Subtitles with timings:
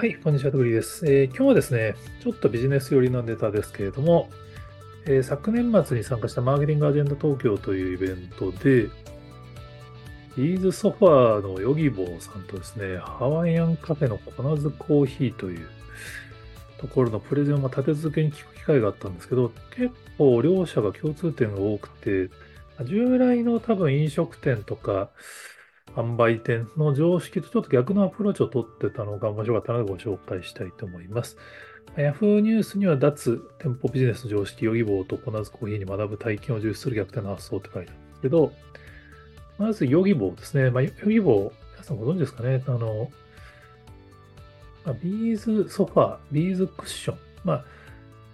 [0.00, 4.30] はい、こんにちは、とぐりです、えー、今日はですね、ちょっとビジネス寄りのネタですけれども、
[5.04, 8.88] えー、昨年末に参加したマーケティングアジェンダ東京というイベントで、
[10.38, 15.68] ビーズソファーのヨギボーさんとですね、ハワイアンカフェのコナズコーヒーという
[16.78, 22.30] ところのプレゼンを立て続けに聞く機会があったんですけど、結構両者が共通点が多くて、
[22.86, 25.10] 従来の多分飲食店とか、
[25.96, 31.36] 販売店の常識とちょっと逆のアプローチを取ってたのが面白かったのでご紹介したいと思います。
[31.96, 38.52] Yahoo ニュースには脱店舗ビジネスの常識、 Yogiboとコナズ珈琲に学ぶ体験を重視する逆転の発想って書いてあるんですけど、
[39.58, 40.70] まず Yogiboですね。
[40.70, 43.10] まあ、 Yogibo、皆さんご存知ですかねあの、
[44.84, 47.18] まあ、ビーズソファー、ビーズクッション。
[47.44, 47.64] まあ、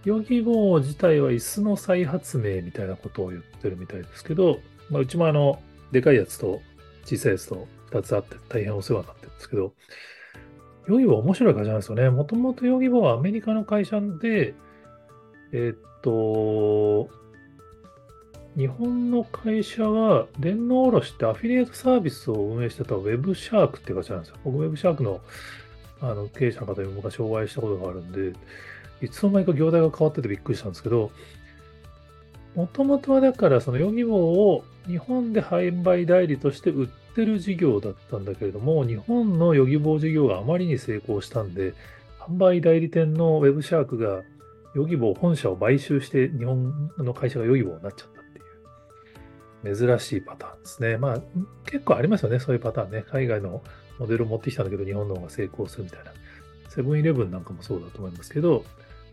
[0.05, 5.61] Yogibo自体は椅子の再発明みたいなことを言ってるみたいですけど、まあ、うちもあの、
[5.93, 6.61] でかいやつと
[7.07, 9.73] 小さいやつと2つあって大変お世話になってるんですけど、
[10.89, 12.11] ヨギボー面白い会社なんですよね。
[12.11, 14.55] もともとヨギボーはアメリカの会社で、
[15.53, 17.09] えー、っと、
[18.57, 24.37] 日本の会社は電脳卸ってアフィリエイトサービスを運営してた Web シャークっていう会社なんですよ。
[24.45, 25.21] 僕 Web シャークの
[26.01, 28.39] あの経営者の方に昔お会いしたことがあるんで、
[29.03, 31.11] いつの間にか業態が変わっててびっくりしたんですけど、
[32.55, 41.75] もともとはだからそのヨギボーを日本で販売代理として売ってる事業だったんだけれども、日本のヨギボー事業があまりに成功したんで、
[42.21, 44.23] 販売代理店のウェブシャークが
[44.75, 48.25] ヨギボー本社を買収して日本の会社がヨギボーになっちゃったっ
[49.63, 50.99] ていう、珍しいパターンですね。
[50.99, 51.21] まあ
[51.65, 53.05] 結構ありますよね、そういうパターンね。
[53.11, 53.63] 海外の
[53.99, 56.13] モデルを持ってきたんだけど、日本の方が成功するみたいな。
[56.69, 58.63] セブンイレブンなんかもそうだと思いますけど、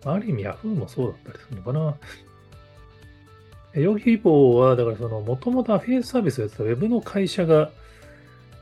[0.03, 1.95] ある意味ヤフーもそうだったりするのかな。
[3.73, 7.71] ヨギボーは、だからその、もともとアフィリエイトサービスをやってたウェブの会社が、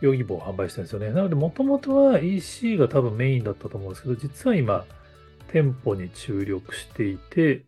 [0.02, 1.12] ヨギボを販売してるんですよね。
[1.12, 4.86] なので、もともとは EC が多分メインだったと思うんですけど、実は今、
[5.52, 7.66] 店舗に注力していて、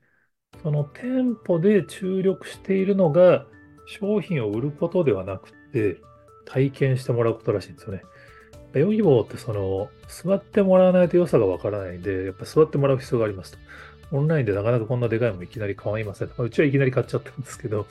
[0.62, 3.46] その店舗で注力しているのが、
[3.86, 5.98] 商品を売ることではなくて、
[6.46, 8.04] 体験してもらうことらしいんですよね。
[8.74, 13.58] ヨギボーってその、座ってもらわないと良さがわからないんで、やっぱ座ってもらう必要がありますと。
[14.12, 16.30] オンラインでなかなかこんなでかいもんいきなり買いません。
[16.38, 17.88] うちはいきなり買っちゃったんですけど、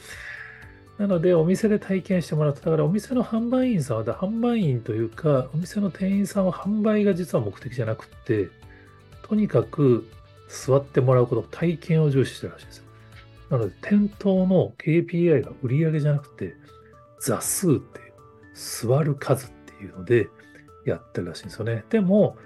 [1.03, 8.51] なので、お店で体験してもらって、だからお店の販売員さんは、販売員というか、お店の店員さんは販売が実は目的じゃなくて、
[9.25, 10.09] とにかく
[10.49, 12.85] 座ってもらうこと、体験を重視してるらしいですよ。
[13.51, 16.55] なので、店頭の KPI が売り上げじゃなくて、
[17.19, 18.13] 座数っていう、
[18.55, 20.29] 座る数っていうので
[20.87, 21.83] やってるらしいんですよね。
[21.91, 22.37] でも、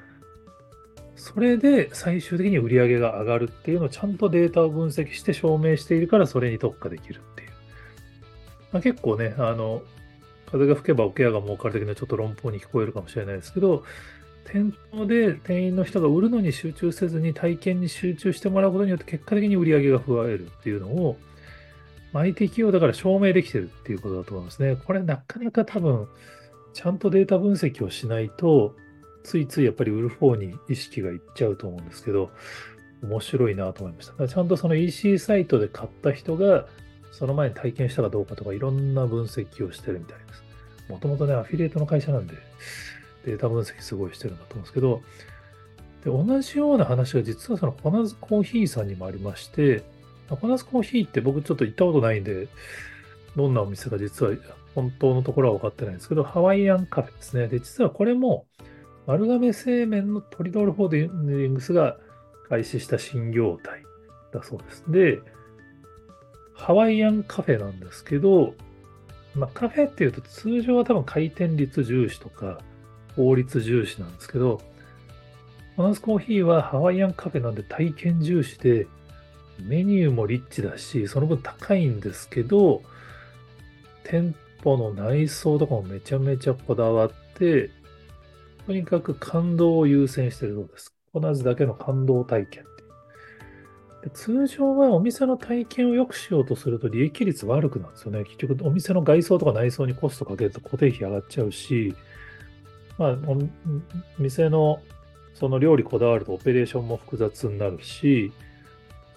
[1.15, 7.56] それで最終的に売り上げが上がるっていうのをちゃんとデータを分析して証明しているからそれに特化できるっていう。
[8.76, 9.82] まあ、結構ね、あの、
[10.50, 13.84] 風が吹けばおケアが儲かる的なちょっと論法に聞こえるかもしれないですけど、
[14.44, 21.16] 店頭で店員の人が売るのに集中せずに体験に集中してもらうことによって結果的に売り上げが増えるっていうのを、
[22.12, 24.76] IT 企業だから証明できてるっていうことだと思いますね。
[24.76, 26.06] これなかなか多分、
[26.75, 28.76] ちゃんとデータ分析をしないと、
[29.25, 32.31] ついついやっぱり売る方に意識がいっちゃうと思うんですけど、
[33.03, 34.28] 面白いなと思いました。
[34.28, 36.66] ちゃんとその EC サイトで買った人が、
[37.12, 40.43] その前に体験したかどうかとか、いろんな分析をしてるみたいです。
[40.89, 42.34] もともとね、アフィリエイトの会社なんで、
[43.25, 45.03] データ分析すごいしてるんだと思うんですけど、
[46.05, 49.83] で同じような話が実はそのコナズコーヒーさんにもありまして、
[50.28, 52.49] コナズコーヒーって僕ちょっと行ったことないんで、
[53.34, 54.33] どんなお店か実は
[54.75, 57.49] 本当のところは分かってないんですけど、ハワイアンカフェですね。
[57.49, 58.47] で、実はこれも、
[59.06, 61.97] 丸亀製麺のトリドールホールディングスが
[62.49, 63.83] 開始した新業態
[64.33, 64.84] だそうです。
[64.89, 65.21] で、
[66.56, 68.55] ハワイアンカフェなんですけど、
[69.34, 72.59] まあ、カフェっていうと通常は多分回転率重視とか
[73.15, 74.61] 法律重視なんですけど、
[75.77, 78.87] モナスコーヒーはハワイアンカフェなんで体験重視で、
[79.61, 82.83] メニューもリッチだし、その分高いんですけど、
[84.03, 84.34] 店
[84.65, 87.71] 舗の内装とかもめちゃめちゃこだわって、
[88.66, 90.95] とにかく感動を優先してるそうです。
[91.15, 92.65] 同じだけの感動体験
[94.12, 98.24] 通常はお店の体験を良くしようとすると利益率悪くなるんですよね。
[98.24, 101.94] 結局お店の外装とか内装にコストかけると固定費上がっちゃうし、
[102.98, 103.36] まあ、お
[104.18, 104.80] 店の
[105.34, 108.32] その料理こだわるとオペレーションも複雑になるし、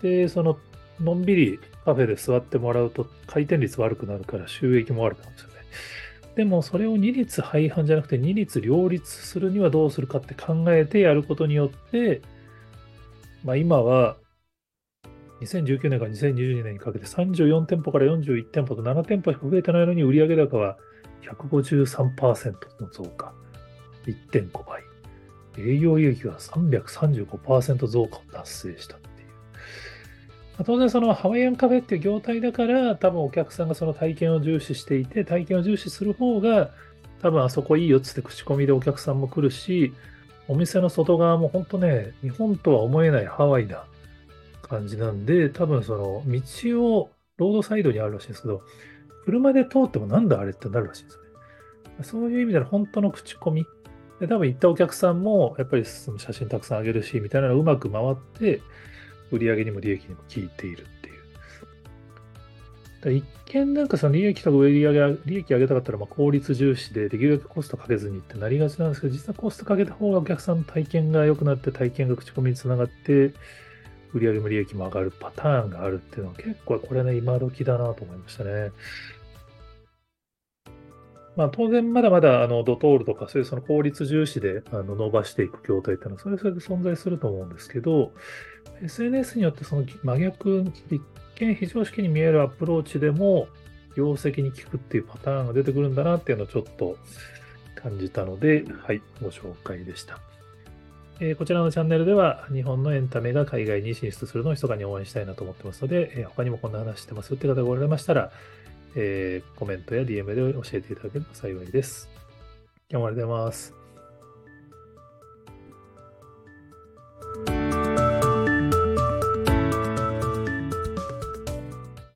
[0.01, 0.57] で、その
[0.99, 5.55] のんびりカフェで座ってもらうと回転率悪くなるから収益も悪くなるんですよね。
[6.35, 12.21] でもそれを二律背反じゃなくて二律両立するにはどうするかって考えてやることによって、
[13.43, 14.17] まあ、今は
[15.41, 20.77] 2019年から2022年にかけて34店舗から41店舗と7店舗しか増えてないのに売上高は
[21.23, 23.33] 153%の増加。
[24.05, 24.83] 1.5倍。
[25.57, 29.27] 営業利益が335%増加を達成したっていう。
[29.27, 36.71] まあ当然そのハワイアンカフェっていう業態だから多分お客さんがその体験を重視していて体験を重視する方が
[37.21, 39.93] 多分あそこいいよっつって口コミでお客さんも来るし
[40.47, 43.83] お店の外側も本当ね日本とは思えないハワイな
[44.69, 48.61] 感じなんで多分その道をロードサイドにあるらしいんですけど
[49.25, 52.03] 車で通ってもなんだあれってなるらしいんですよね。
[52.03, 53.65] そういう意味での本当の口コミ。
[54.19, 58.61] で多分行ったお客さんもやっぱりその写真たくさんあげるしみたいなのがうまく回って
[59.31, 61.19] 売り上げにも利益にも効いているっていう。
[63.01, 73.33] だ一見なんかその利益とか売り上げ、利益上げたかったらま効率重視でできるだけコストかけずにってなりがちなんですけど、実はコストかけた方がお客さんの体験が良くなって体験が口コミにつながって
[74.13, 78.71] 売上も利益も上がるパターンがあるっていうのは結構これね、今時だなと思いましたね。
[81.35, 88.11] まあ、当然まだまだあのドトールとかそういうその効率重視であの伸ばしていく業態っていうのはそれそれ存在すると思うんですけど
[88.83, 91.01] SNS によってその真逆一
[91.35, 93.47] 見非常識に見えるアプローチでも
[93.95, 96.97] 業績に効くっていうパターンが出てくるんだなっていうのをちょっと
[97.75, 100.19] 感じたので、はい、ご紹介でした。
[101.21, 108.31] えーこちらのチャンネルでは日本のエンタメが海外に進出するのを密かに応援したいなと思ってますので、えー他にもこんな話してますよって方がおられましたら、
[108.95, 112.09] えーコメントや DM で教えていただければ幸いです。
[112.89, 113.78] 今日もありがとうございます。